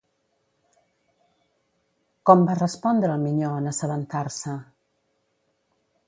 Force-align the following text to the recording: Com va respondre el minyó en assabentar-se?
Com 2.29 2.41
va 2.47 2.57
respondre 2.59 3.11
el 3.17 3.23
minyó 3.25 3.51
en 3.61 3.73
assabentar-se? 3.73 4.55